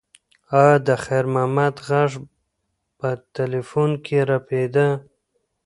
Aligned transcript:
ایا 0.59 0.73
د 0.87 0.89
خیر 1.03 1.25
محمد 1.33 1.75
غږ 1.87 2.11
په 2.99 3.09
تلیفون 3.37 3.89
کې 4.05 4.19
رپېده؟ 4.29 4.87